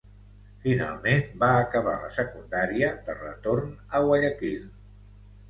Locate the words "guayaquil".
4.09-4.67